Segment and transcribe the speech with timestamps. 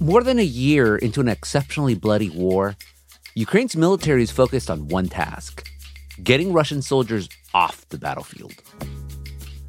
[0.00, 2.76] More than a year into an exceptionally bloody war,
[3.34, 5.66] Ukraine's military is focused on one task
[6.22, 8.54] getting Russian soldiers off the battlefield.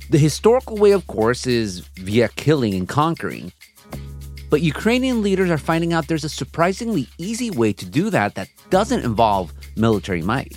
[0.10, 3.52] The historical way, of course, is via killing and conquering.
[4.50, 8.48] But Ukrainian leaders are finding out there's a surprisingly easy way to do that that
[8.70, 10.55] doesn't involve military might.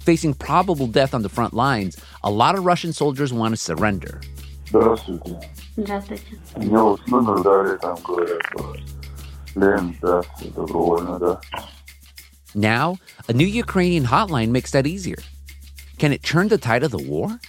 [0.00, 4.20] Facing probable death on the front lines, a lot of Russian soldiers want to surrender.
[4.70, 5.40] Здравствуйте.
[5.77, 6.23] Здравствуйте.
[6.55, 8.41] Меня дали, там говорят,
[9.55, 10.21] лен, да,
[10.55, 11.41] добровольно, да.
[12.53, 15.21] Now, a new Ukrainian hotline makes that easier.
[15.97, 17.39] Can it turn the tide of the war?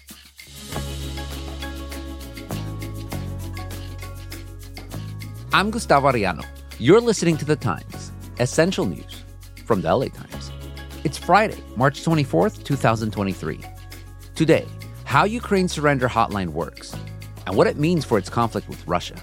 [5.52, 6.44] I'm Gustavo Arellano.
[6.78, 9.24] You're listening to The Times, essential news
[9.64, 10.50] from the LA Times.
[11.04, 13.60] It's Friday, March 24th, 2023.
[14.34, 14.66] Today,
[15.04, 16.85] how Ukraine Surrender Hotline works
[17.46, 19.16] and what it means for its conflict with Russia.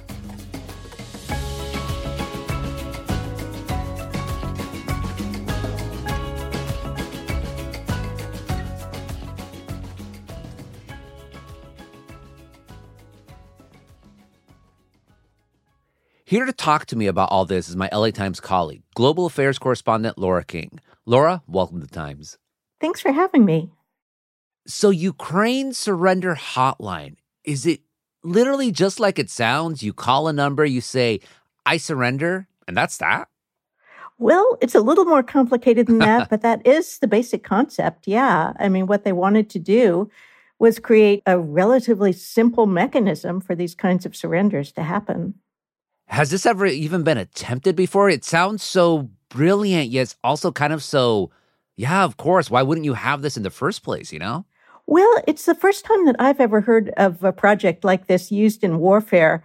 [16.25, 19.59] Here to talk to me about all this is my LA Times colleague, global affairs
[19.59, 20.79] correspondent Laura King.
[21.05, 22.39] Laura, welcome to Times.
[22.81, 23.69] Thanks for having me.
[24.65, 27.81] So, Ukraine Surrender Hotline, is it
[28.23, 29.83] literally just like it sounds?
[29.83, 31.19] You call a number, you say,
[31.65, 33.27] I surrender, and that's that?
[34.19, 38.07] Well, it's a little more complicated than that, but that is the basic concept.
[38.07, 38.53] Yeah.
[38.59, 40.09] I mean, what they wanted to do
[40.59, 45.33] was create a relatively simple mechanism for these kinds of surrenders to happen.
[46.07, 48.09] Has this ever even been attempted before?
[48.09, 51.31] It sounds so brilliant, yet also kind of so,
[51.75, 52.49] yeah, of course.
[52.49, 54.45] Why wouldn't you have this in the first place, you know?
[54.85, 58.63] Well, it's the first time that I've ever heard of a project like this used
[58.63, 59.43] in warfare.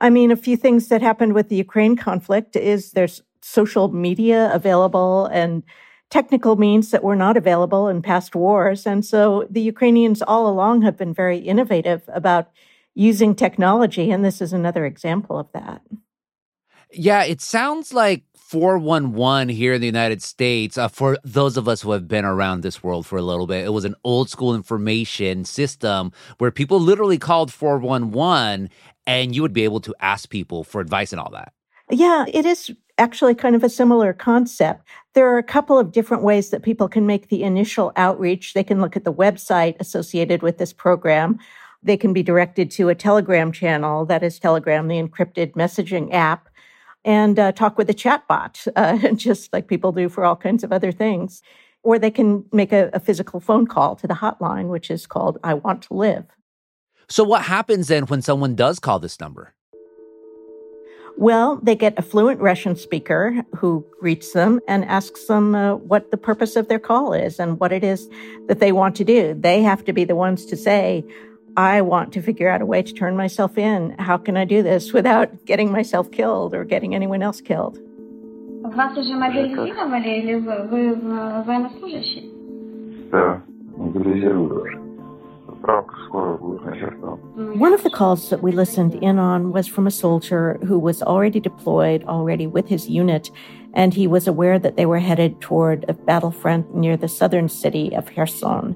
[0.00, 4.50] I mean, a few things that happened with the Ukraine conflict is there's social media
[4.52, 5.62] available and
[6.10, 8.86] technical means that were not available in past wars.
[8.86, 12.50] And so the Ukrainians all along have been very innovative about
[12.94, 14.10] using technology.
[14.10, 15.82] And this is another example of that.
[16.92, 21.82] Yeah, it sounds like 411 here in the United States, uh, for those of us
[21.82, 24.56] who have been around this world for a little bit, it was an old school
[24.56, 28.68] information system where people literally called 411
[29.06, 31.52] and you would be able to ask people for advice and all that.
[31.92, 34.84] Yeah, it is actually kind of a similar concept.
[35.14, 38.54] There are a couple of different ways that people can make the initial outreach.
[38.54, 41.38] They can look at the website associated with this program.
[41.84, 46.49] They can be directed to a Telegram channel, that is Telegram, the encrypted messaging app,
[47.04, 50.72] and uh, talk with a chatbot, uh, just like people do for all kinds of
[50.72, 51.42] other things.
[51.82, 55.38] Or they can make a, a physical phone call to the hotline, which is called
[55.42, 56.26] I Want to Live.
[57.08, 59.54] So, what happens then when someone does call this number?
[61.16, 66.10] Well, they get a fluent Russian speaker who greets them and asks them uh, what
[66.10, 68.08] the purpose of their call is and what it is
[68.48, 69.34] that they want to do.
[69.38, 71.04] They have to be the ones to say,
[71.57, 73.95] I want to figure out a way to turn myself in.
[73.97, 77.79] How can I do this without getting myself killed or getting anyone else killed?
[78.63, 80.95] Вас уже мобилизировали или вы, вы
[81.43, 82.29] военнослужащий?
[83.11, 83.41] Да,
[83.77, 84.79] мобилизировали.
[85.59, 87.17] Справка скоро будет начертана.
[87.57, 91.01] One of the calls that we listened in on was from a soldier who was
[91.01, 93.31] already deployed, already with his unit,
[93.73, 97.95] and he was aware that they were headed toward a battlefront near the southern city
[97.95, 98.75] of Kherson.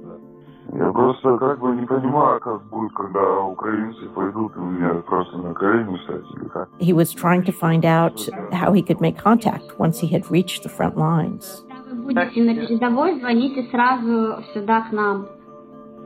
[0.73, 5.53] Я просто как бы не понимаю, как будет, когда украинцы пойдут и меня просто на
[5.53, 6.69] колени встать или как.
[6.79, 10.63] He was trying to find out how he could make contact once he had reached
[10.63, 11.63] the front lines.
[11.67, 15.28] Когда вы будете на передовой, звоните сразу сюда к нам.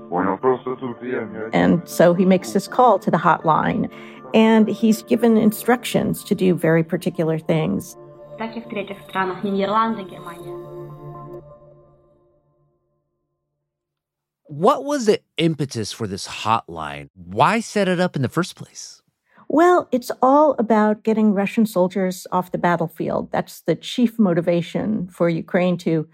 [0.09, 3.89] Понял, просто тут я не And so he makes this call to the hotline,
[4.33, 7.97] and he's given instructions to do very particular things.
[8.37, 10.76] Так и в третьих странах, Нидерланды, Германия.
[14.48, 17.08] What was the impetus for this hotline?
[17.14, 19.02] Why set it up in the first place?
[19.48, 23.30] Well, it's all about getting Russian soldiers off the battlefield.
[23.30, 26.08] That's the chief motivation for Ukraine to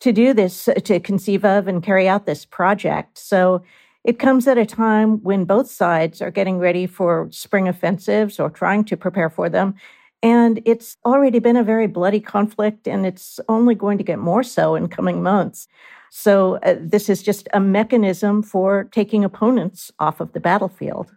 [0.00, 3.16] to do this, to conceive of and carry out this project.
[3.16, 3.62] So
[4.04, 8.50] it comes at a time when both sides are getting ready for spring offensives or
[8.50, 9.74] trying to prepare for them.
[10.22, 14.42] And it's already been a very bloody conflict, and it's only going to get more
[14.42, 15.66] so in coming months.
[16.18, 21.14] So, uh, this is just a mechanism for taking opponents off of the battlefield.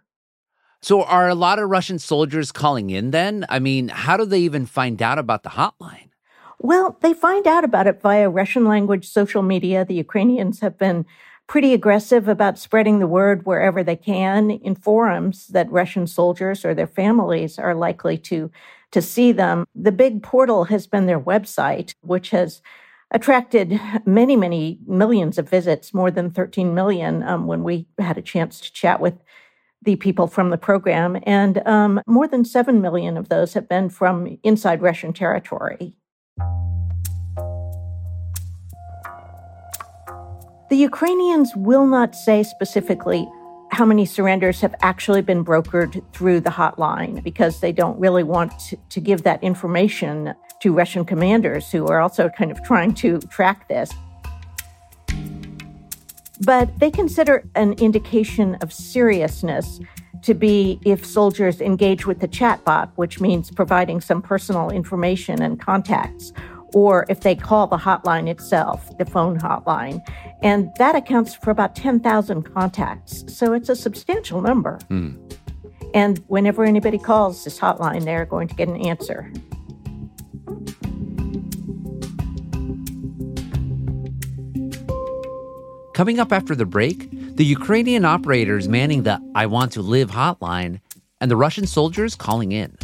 [0.82, 3.46] So, are a lot of Russian soldiers calling in then?
[3.48, 6.10] I mean, how do they even find out about the hotline?
[6.58, 9.86] Well, they find out about it via Russian language social media.
[9.86, 11.06] The Ukrainians have been
[11.46, 16.74] pretty aggressive about spreading the word wherever they can in forums that Russian soldiers or
[16.74, 18.50] their families are likely to,
[18.90, 19.64] to see them.
[19.74, 22.60] The big portal has been their website, which has
[23.10, 28.22] attracted many, many millions of visits, more than 13 million um, when we had a
[28.22, 29.14] chance to chat with
[29.82, 31.18] the people from the program.
[31.24, 35.94] And um, more than 7 million of those have been from inside Russian territory.
[40.68, 43.28] The Ukrainians will not say specifically
[43.72, 48.56] how many surrenders have actually been brokered through the hotline because they don't really want
[48.58, 53.18] to, to give that information to Russian commanders who are also kind of trying to
[53.20, 53.90] track this.
[56.42, 59.80] But they consider an indication of seriousness
[60.22, 65.60] to be if soldiers engage with the chatbot, which means providing some personal information and
[65.60, 66.32] contacts,
[66.74, 70.00] or if they call the hotline itself, the phone hotline.
[70.42, 73.24] And that accounts for about 10,000 contacts.
[73.34, 74.78] So it's a substantial number.
[74.90, 75.18] Mm.
[75.94, 79.32] And whenever anybody calls this hotline, they're going to get an answer.
[85.94, 90.80] Coming up after the break, the Ukrainian operators manning the I Want to Live hotline
[91.20, 92.76] and the Russian soldiers calling in.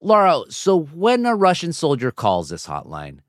[0.00, 3.20] Laura, so when a Russian soldier calls this hotline,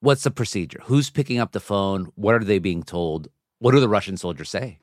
[0.00, 0.80] what's the procedure?
[0.84, 2.10] Who's picking up the phone?
[2.14, 3.28] What are they being told?
[3.58, 4.80] What do the Russian soldiers say?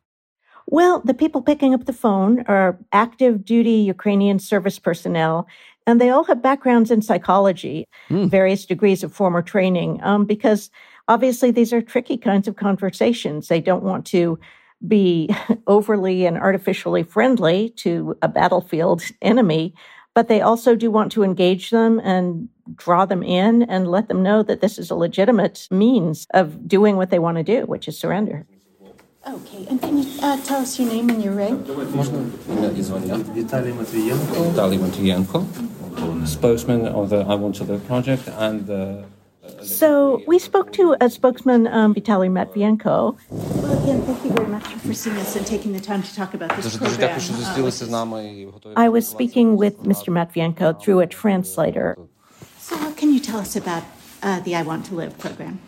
[0.67, 5.47] Well, the people picking up the phone are active duty Ukrainian service personnel,
[5.85, 8.29] and they all have backgrounds in psychology, mm.
[8.29, 10.69] various degrees of former training, um, because
[11.07, 13.47] obviously these are tricky kinds of conversations.
[13.47, 14.37] They don't want to
[14.85, 15.33] be
[15.67, 19.73] overly and artificially friendly to a battlefield enemy,
[20.17, 24.23] but they also do want to engage them and draw them in and let them
[24.23, 27.87] know that this is a legitimate means of doing what they want to do, which
[27.87, 28.43] is surrender.
[29.27, 31.67] Okay, and can you uh, tell us your name and your rank?
[31.67, 31.93] Vitaly
[34.79, 35.45] Matviyenko.
[35.45, 39.05] Vitaly spokesman of the I Want to Live project and the
[39.63, 43.17] so we spoke to a spokesman, um, Vitaly Matvienko.
[43.29, 46.33] Well, again, thank you very much for seeing us and taking the time to talk
[46.33, 47.19] about this program.
[48.75, 50.09] I was speaking with Mr.
[50.09, 51.97] Matvienko through a translator.
[52.57, 53.83] So what can you tell us about
[54.23, 55.59] uh, the I Want to Live program.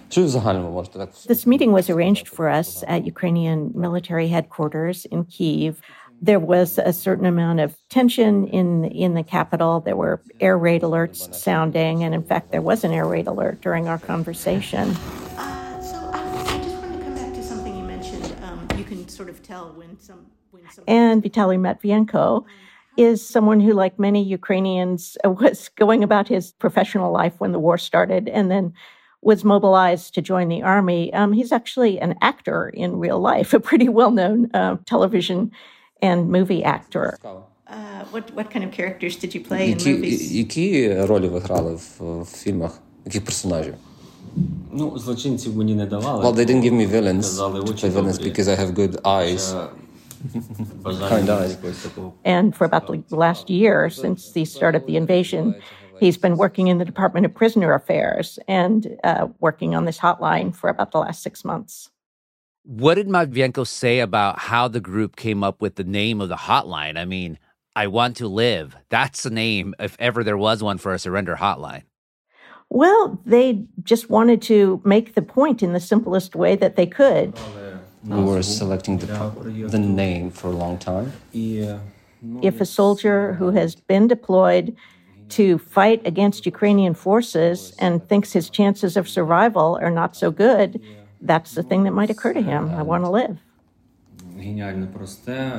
[1.28, 5.82] This meeting was arranged for us at Ukrainian military headquarters in Kiev.
[6.22, 9.80] There was a certain amount of tension in in the capital.
[9.80, 13.62] There were air raid alerts sounding, and in fact, there was an air raid alert
[13.62, 14.90] during our conversation.
[14.90, 18.36] Uh, so I, I, just wanted to come back to something you mentioned.
[18.44, 22.46] Um, you can sort of tell when some when some and Vitaly Matvienko
[22.98, 27.78] is someone who, like many Ukrainians, was going about his professional life when the war
[27.78, 28.74] started and then
[29.22, 31.14] was mobilized to join the army.
[31.14, 35.52] Um, he's actually an actor in real life, a pretty well known uh, television
[36.03, 37.19] and movie actor.
[37.67, 40.33] Uh, what, what kind of characters did you play in movies?
[40.33, 42.79] Які ролі ви грали в, в фільмах?
[43.05, 43.75] Яких персонажів?
[44.73, 46.25] Ну, злочинців мені не давали.
[46.25, 49.55] Well, they didn't give me villains to play villains because I have good eyes.
[52.25, 55.55] And for about the last year, since the start of the invasion,
[56.01, 60.55] he's been working in the Department of Prisoner Affairs and uh, working on this hotline
[60.55, 61.91] for about the last six months.
[62.70, 66.36] What did Matvienko say about how the group came up with the name of the
[66.36, 67.00] hotline?
[67.00, 67.40] I mean,
[67.76, 68.76] I want to live.
[68.90, 71.82] That's the name, if ever there was one for a surrender hotline.
[72.70, 77.34] Well, they just wanted to make the point in the simplest way that they could.
[78.04, 79.08] We were selecting the,
[79.68, 81.12] the name for a long time.
[81.34, 84.76] If a soldier who has been deployed
[85.30, 90.80] to fight against Ukrainian forces and thinks his chances of survival are not so good,
[91.22, 92.70] that's the thing that might occur to him.
[92.72, 93.40] I want to live.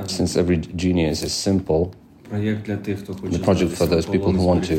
[0.07, 1.95] Since every genius is simple,
[2.31, 4.79] the project for those people who want to,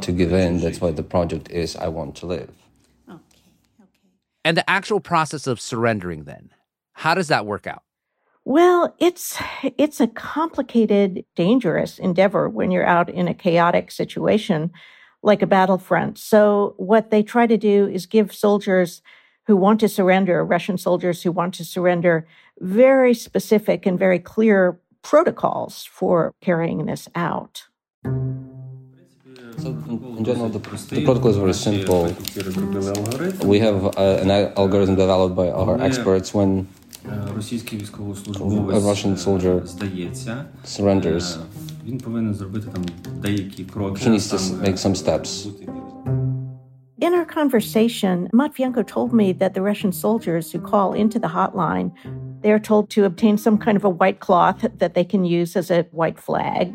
[0.00, 2.50] to give in, that's why the project is I Want to Live.
[4.44, 6.50] And the actual process of surrendering then,
[6.94, 7.84] how does that work out?
[8.44, 9.40] Well, it's
[9.78, 14.72] it's a complicated, dangerous endeavor when you're out in a chaotic situation
[15.22, 16.18] like a battlefront.
[16.18, 19.02] So what they try to do is give soldiers
[19.46, 22.26] who want to surrender, Russian soldiers who want to surrender,
[22.60, 27.64] very specific and very clear protocols for carrying this out.
[29.58, 32.04] So in general, the, the, protocol is very simple.
[33.46, 36.32] We have uh, an algorithm developed by our experts.
[36.32, 36.68] When
[37.04, 39.62] a Russian soldier
[40.64, 41.38] surrenders,
[41.85, 42.83] він повинен зробити там
[43.21, 44.05] деякі кроки.
[44.05, 45.47] he needs to там, make some steps.
[46.99, 51.91] In our conversation, Matvienko told me that the Russian soldiers who call into the hotline,
[52.43, 55.51] they are told to obtain some kind of a white cloth that they can use
[55.61, 56.65] as a white flag,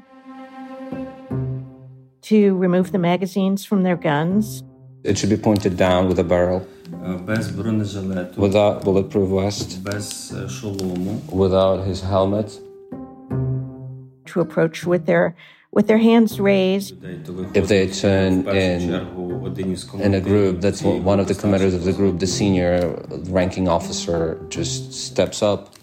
[2.30, 4.62] to remove the magazines from their guns,
[5.04, 6.60] It should be pointed down with a barrel,
[7.04, 11.20] е, без бронежилету, without bulletproof vest, без е, шолому.
[11.32, 12.48] without his helmet.
[14.27, 15.35] to approach with their
[15.71, 16.95] with their hands raised.
[17.53, 18.93] If they turn in
[19.99, 22.95] in a group, that's one of the commanders of the group, the senior
[23.29, 25.73] ranking officer, just steps up.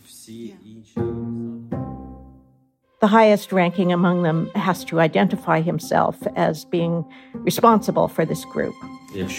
[3.01, 8.75] The highest ranking among them has to identify himself as being responsible for this group.
[9.15, 9.39] If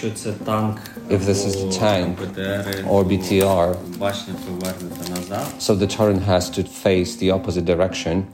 [1.26, 2.18] this is a tank
[2.86, 3.76] or BTR,
[5.60, 8.32] so the turret has to face the opposite direction.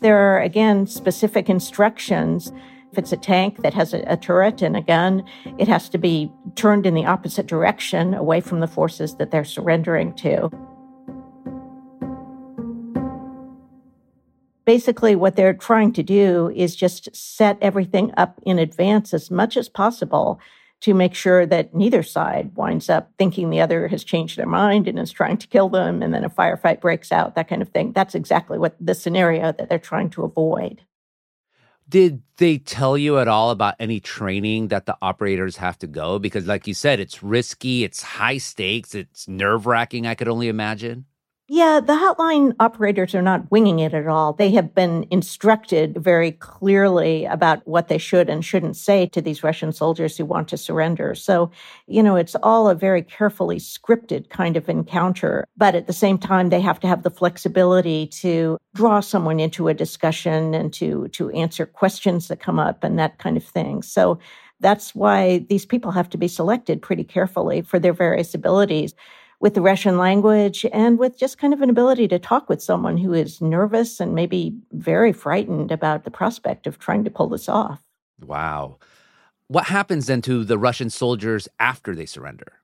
[0.00, 2.52] There are again specific instructions.
[2.92, 5.24] If it's a tank that has a, a turret and a gun,
[5.58, 9.44] it has to be turned in the opposite direction away from the forces that they're
[9.44, 10.50] surrendering to.
[14.64, 19.56] Basically, what they're trying to do is just set everything up in advance as much
[19.56, 20.38] as possible
[20.80, 24.86] to make sure that neither side winds up thinking the other has changed their mind
[24.86, 27.68] and is trying to kill them, and then a firefight breaks out, that kind of
[27.70, 27.92] thing.
[27.92, 30.82] That's exactly what the scenario that they're trying to avoid.
[31.88, 36.18] Did they tell you at all about any training that the operators have to go?
[36.18, 40.48] Because, like you said, it's risky, it's high stakes, it's nerve wracking, I could only
[40.48, 41.06] imagine.
[41.50, 44.34] Yeah, the hotline operators are not winging it at all.
[44.34, 49.42] They have been instructed very clearly about what they should and shouldn't say to these
[49.42, 51.14] Russian soldiers who want to surrender.
[51.14, 51.50] So,
[51.86, 55.46] you know, it's all a very carefully scripted kind of encounter.
[55.56, 59.68] But at the same time, they have to have the flexibility to draw someone into
[59.68, 63.80] a discussion and to, to answer questions that come up and that kind of thing.
[63.80, 64.18] So
[64.60, 68.92] that's why these people have to be selected pretty carefully for their various abilities
[69.40, 72.96] with the Russian language and with just kind of an ability to talk with someone
[72.96, 77.48] who is nervous and maybe very frightened about the prospect of trying to pull this
[77.48, 77.80] off.
[78.20, 78.78] Wow.
[79.46, 82.57] What happens then to the Russian soldiers after they surrender?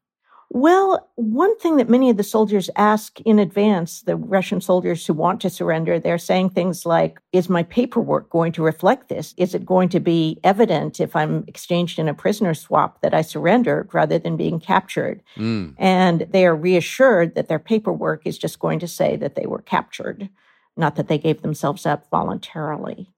[0.54, 5.12] Well, one thing that many of the soldiers ask in advance, the Russian soldiers who
[5.12, 9.34] want to surrender, they're saying things like, Is my paperwork going to reflect this?
[9.36, 13.22] Is it going to be evident if I'm exchanged in a prisoner swap that I
[13.22, 15.24] surrendered rather than being captured?
[15.36, 15.74] Mm.
[15.76, 19.62] And they are reassured that their paperwork is just going to say that they were
[19.62, 20.28] captured,
[20.76, 23.12] not that they gave themselves up voluntarily.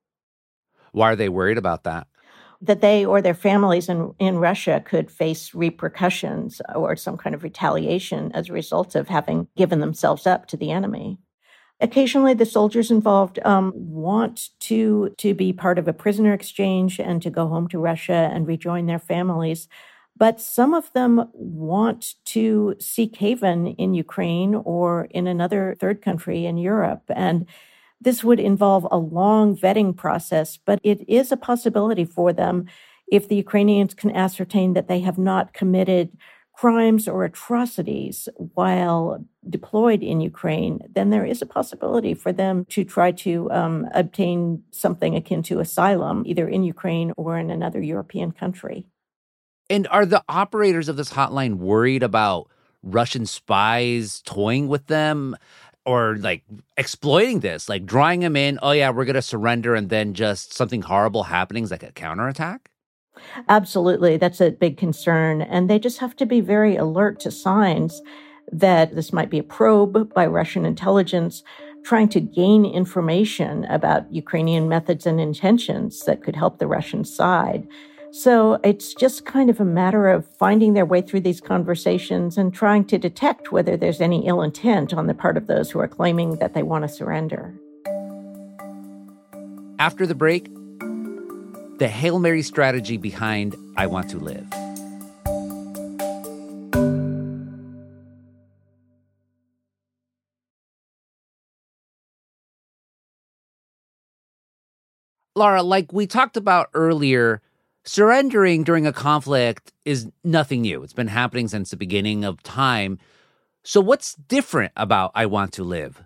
[0.93, 2.07] Why are they worried about that?
[2.61, 7.43] That they or their families in, in Russia could face repercussions or some kind of
[7.43, 11.19] retaliation as a result of having given themselves up to the enemy.
[11.81, 17.21] Occasionally, the soldiers involved um, want to to be part of a prisoner exchange and
[17.21, 19.69] to go home to Russia and rejoin their families.
[20.17, 26.47] But some of them want to seek haven in Ukraine or in another third country
[26.47, 27.03] in Europe.
[27.15, 27.47] And
[28.01, 32.67] this would involve a long vetting process, but it is a possibility for them
[33.09, 36.17] if the Ukrainians can ascertain that they have not committed
[36.53, 42.83] crimes or atrocities while deployed in Ukraine, then there is a possibility for them to
[42.83, 48.33] try to um, obtain something akin to asylum, either in Ukraine or in another European
[48.33, 48.87] country.
[49.69, 52.49] And are the operators of this hotline worried about
[52.83, 55.37] Russian spies toying with them
[55.87, 56.43] or like
[56.77, 58.59] exploiting this, like drawing them in?
[58.63, 62.71] Oh, yeah, we're to surrender, and then just something horrible happening, is like a counterattack?
[63.49, 64.19] Absolutely.
[64.19, 65.41] That's a big concern.
[65.41, 68.03] And they just have to be very alert to signs
[68.53, 71.43] that this might be a probe by Russian intelligence
[71.83, 77.67] trying to gain information about Ukrainian methods and intentions that could help the Russian side.
[78.13, 82.55] So it's just kind of a matter of finding their way through these conversations and
[82.55, 85.89] trying to detect whether there's any ill intent on the part of those who are
[85.89, 87.55] claiming that they want to surrender.
[89.79, 90.47] After the break,
[91.79, 94.47] the Hail Mary strategy behind I Want to Live.
[105.35, 107.43] Laura, like we talked about earlier,
[107.87, 110.83] surrendering during a conflict is nothing new.
[110.83, 112.99] It's been happening since the beginning of time.
[113.65, 116.03] So, what's different about I Want to Live?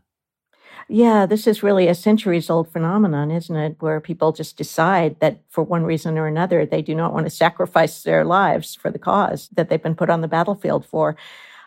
[0.89, 3.77] Yeah, this is really a centuries old phenomenon, isn't it?
[3.79, 7.31] Where people just decide that for one reason or another, they do not want to
[7.31, 11.17] sacrifice their lives for the cause that they've been put on the battlefield for.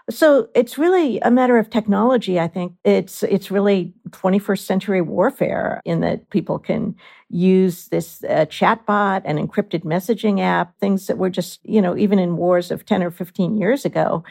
[0.10, 2.40] So it's really a matter of technology.
[2.40, 6.96] I think it's it's really 21st century warfare in that people can
[7.30, 12.20] use this uh, chatbot and encrypted messaging app, things that were just you know even
[12.20, 14.24] in wars of 10 or 15 years ago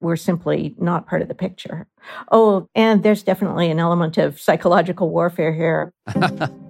[0.00, 1.86] were simply not part of the picture.
[2.30, 5.92] Oh, and there's definitely an element of psychological warfare here.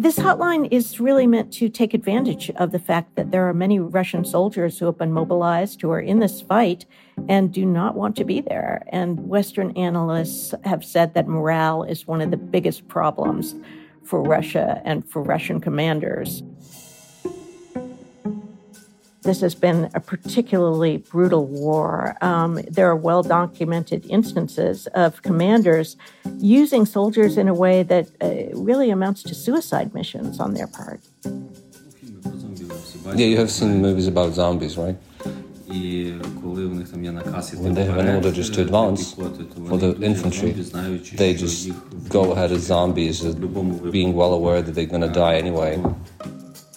[0.00, 3.78] This hotline is really meant to take advantage of the fact that there are many
[3.80, 6.86] Russian soldiers who have been mobilized who are in this fight
[7.28, 8.82] and do not want to be there.
[8.88, 13.54] And Western analysts have said that morale is one of the biggest problems
[14.02, 16.42] for Russia and for Russian commanders.
[19.22, 22.16] This has been a particularly brutal war.
[22.22, 25.96] Um, there are well documented instances of commanders
[26.38, 31.00] using soldiers in a way that uh, really amounts to suicide missions on their part.
[33.14, 34.96] Yeah, you have seen movies about zombies, right?
[35.68, 41.70] When they have an order just to advance for the infantry, they just
[42.08, 43.22] go ahead as zombies,
[43.92, 45.78] being well aware that they're going to die anyway.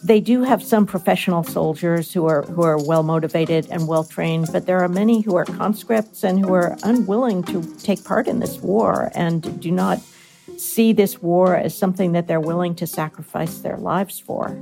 [0.03, 4.49] They do have some professional soldiers who are who are well motivated and well trained,
[4.51, 8.39] but there are many who are conscripts and who are unwilling to take part in
[8.39, 9.99] this war and do not
[10.57, 14.57] see this war as something that they're willing to sacrifice their lives for.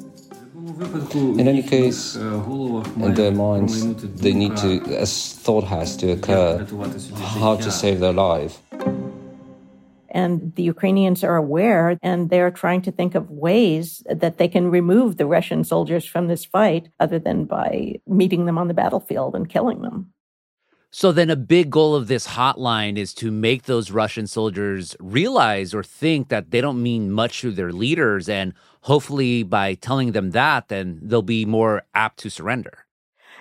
[1.39, 6.67] In any case, in their minds, they need to, as thought has to occur,
[7.39, 8.61] how to save their life.
[10.11, 14.69] And the Ukrainians are aware and they're trying to think of ways that they can
[14.69, 19.35] remove the Russian soldiers from this fight other than by meeting them on the battlefield
[19.35, 20.13] and killing them.
[20.93, 25.73] So then a big goal of this hotline is to make those Russian soldiers realize
[25.73, 30.31] or think that they don't mean much to their leaders and hopefully by telling them
[30.31, 32.85] that then they'll be more apt to surrender.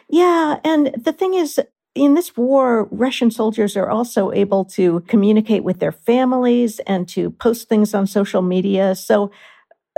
[0.09, 1.61] Yeah, and the thing is
[1.95, 7.31] in this war, Russian soldiers are also able to communicate with their families and to
[7.31, 8.95] post things on social media.
[8.95, 9.31] So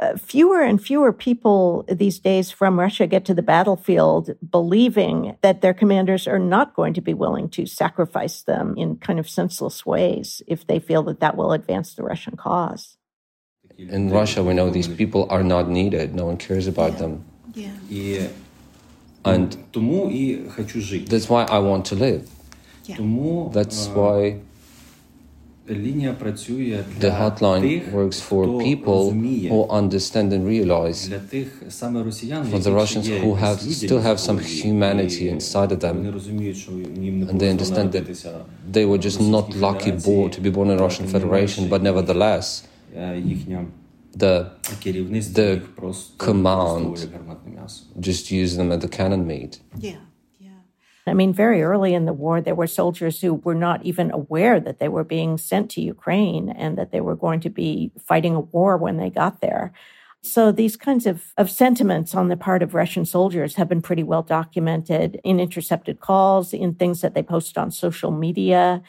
[0.01, 5.61] uh, fewer and fewer people these days from Russia get to the battlefield believing that
[5.61, 9.85] their commanders are not going to be willing to sacrifice them in kind of senseless
[9.85, 12.97] ways if they feel that that will advance the Russian cause.
[13.77, 16.15] In Russia, we know these people are not needed.
[16.15, 17.25] No one cares about them.
[17.55, 17.71] Yeah.
[17.89, 18.29] Yeah.
[19.24, 21.16] And Тому і хочу жити.
[21.16, 22.20] that's why I want to live.
[22.98, 24.36] Тому That's е, why
[25.70, 31.10] лінія працює для the hotline тих, works for хто people розуміє, who understand and realize
[31.10, 35.80] для тих саме росіян, for the Russians who have still have some humanity inside of
[35.80, 35.96] them.
[35.96, 36.72] Вони розуміють, що
[37.02, 38.32] їм не And they повезло understand that народитися
[38.74, 41.70] they were just not Російській lucky Федерації, born to be born in Russian тому Federation,
[41.70, 42.64] but інакше nevertheless,
[42.98, 43.66] е, їхнє
[44.15, 44.53] the
[45.35, 45.63] the
[46.19, 46.97] command
[48.01, 49.61] just use them as the cannon meat.
[49.79, 49.97] Yeah.
[50.39, 50.51] yeah.
[51.07, 54.61] I mean, very early in the war, there were soldiers who were not even aware
[54.61, 58.35] that they were being sent to Ukraine and that they were going to be fighting
[58.35, 59.73] a war when they got there.
[60.25, 64.05] So, these kinds of, of sentiments on the part of Russian soldiers have been pretty
[64.05, 68.83] well documented in intercepted calls, in things that they posted on social media.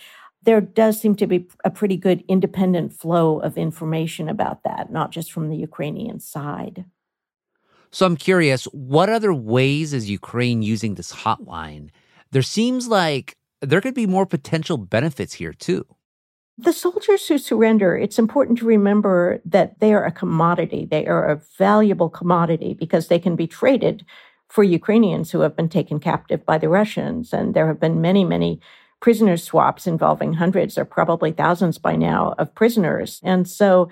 [0.43, 5.11] There does seem to be a pretty good independent flow of information about that, not
[5.11, 6.85] just from the Ukrainian side.
[7.91, 11.89] So I'm curious, what other ways is Ukraine using this hotline?
[12.31, 15.85] There seems like there could be more potential benefits here too.
[16.57, 20.85] The soldiers who surrender, it's important to remember that they are a commodity.
[20.85, 24.05] They are a valuable commodity because they can be traded
[24.49, 27.33] for Ukrainians who have been taken captive by the Russians.
[27.33, 28.59] And there have been many, many
[29.03, 33.19] prisoner swaps involving hundreds or probably thousands by now of prisoners.
[33.21, 33.89] And so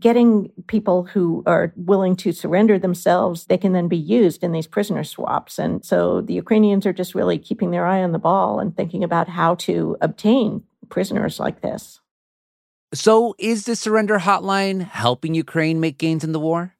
[0.00, 4.66] getting people who are willing to surrender themselves, they can then be used in these
[4.66, 5.60] prisoner swaps.
[5.60, 9.04] And so the Ukrainians are just really keeping their eye on the ball and thinking
[9.04, 12.00] about how to obtain prisoners like this.
[12.92, 16.74] So is the surrender hotline helping Ukraine make gains in the war?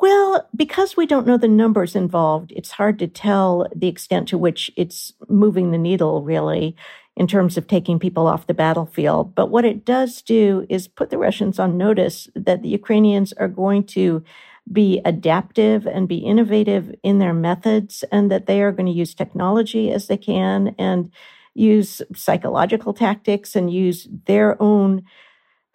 [0.00, 4.38] Well, because we don't know the numbers involved, it's hard to tell the extent to
[4.38, 6.74] which it's moving the needle, really,
[7.16, 9.34] in terms of taking people off the battlefield.
[9.34, 13.48] But what it does do is put the Russians on notice that the Ukrainians are
[13.48, 14.24] going to
[14.72, 19.14] be adaptive and be innovative in their methods, and that they are going to use
[19.14, 21.12] technology as they can and
[21.52, 25.02] use psychological tactics and use their own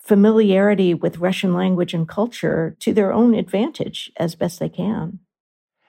[0.04, 5.20] familiarity with Russian language and culture to their own advantage as best they can.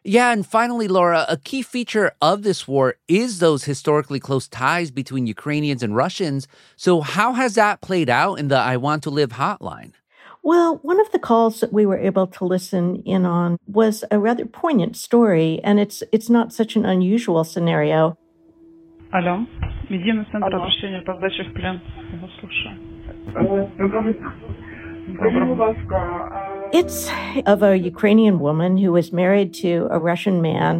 [0.03, 4.89] Yeah, and finally, Laura, a key feature of this war is those historically close ties
[4.89, 6.47] between Ukrainians and Russians.
[6.75, 9.93] So, how has that played out in the I Want to Live hotline?
[10.43, 14.17] Well, one of the calls that we were able to listen in on was a
[14.17, 18.17] rather poignant story, and it's it's not such an unusual scenario.
[19.11, 19.45] Алло,
[19.89, 21.79] Медийный центр обращения по сдаче в плен.
[22.11, 22.94] Я вас слушаю.
[26.73, 27.09] It's
[27.45, 30.73] of a Ukrainian woman who was married to a Russian man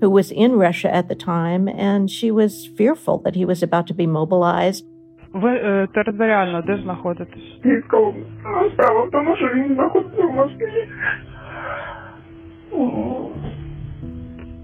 [0.00, 3.86] who was in Russia at the time, and she was fearful that he was about
[3.88, 4.84] to be mobilized.
[5.32, 7.42] Ви е, територіально де знаходитесь?
[7.62, 8.26] Київська область.
[8.44, 10.88] Ну, Справа в тому, що він знаходиться в Москві.
[12.72, 13.28] О.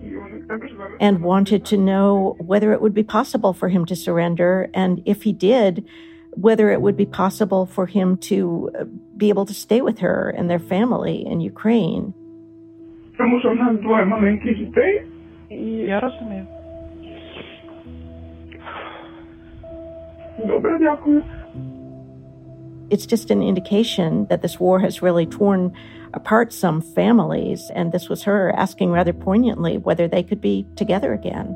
[0.04, 3.84] І вони також зараз- and wanted to know whether it would be possible for him
[3.90, 5.82] to surrender, and if he did,
[6.38, 8.84] whether it would be possible for him to uh,
[9.16, 12.12] be able to stay with her and their family in Ukraine.
[13.18, 15.02] Тому що в нас двоє маленьких дітей.
[15.86, 16.46] Я розумію.
[20.46, 21.22] Добре, дякую.
[22.90, 25.72] It's just an indication that this war has really torn
[26.12, 31.12] apart some families, and this was her asking rather poignantly whether they could be together
[31.12, 31.48] again.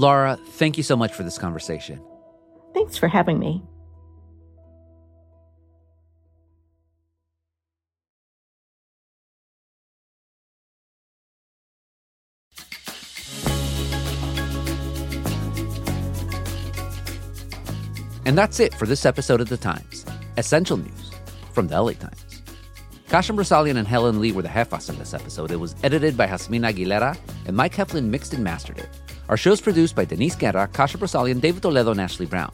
[0.00, 2.02] Laura, thank you so much for this conversation.
[2.72, 3.62] Thanks for having me.
[18.24, 20.06] And that's it for this episode of The Times.
[20.38, 21.10] Essential news
[21.52, 22.42] from the LA Times.
[23.10, 25.50] Kasia Broussalian and Helen Lee were the jefas in this episode.
[25.50, 28.88] It was edited by Jasmine Aguilera, and Mike Heflin mixed and mastered it.
[29.30, 32.50] Our show is produced by Denise Guerra, Kasha Kasia Broussalian, David Toledo, and Ashley Brown.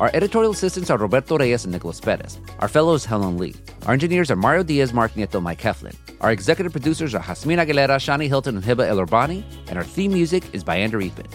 [0.00, 2.40] Our editorial assistants are Roberto Reyes and Nicolas Perez.
[2.60, 3.54] Our fellow is Helen Lee.
[3.84, 5.94] Our engineers are Mario Diaz, Mark Nieto, Mike Heflin.
[6.22, 10.14] Our executive producers are Jasmine Aguilera, Shani Hilton, and Hiba El Urbani, and our theme
[10.14, 11.26] music is by Andrew Eapen.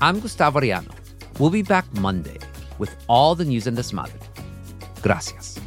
[0.00, 0.92] I'm Gustavo Arellano.
[1.38, 2.38] We'll be back Monday
[2.78, 4.20] with all the news and desmadre.
[5.00, 5.60] Gracias.